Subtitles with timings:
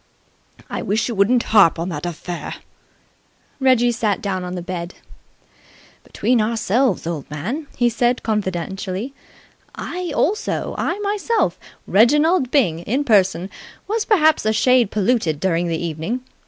[0.67, 2.55] "I wish you wouldn't harp on that affair!"
[3.59, 4.95] Reggie sat down on the bed.
[6.03, 9.13] "Between ourselves, old man," he said confidentially,
[9.75, 13.51] "I also I myself Reginald Byng, in person
[13.87, 16.21] was perhaps a shade polluted during the evening.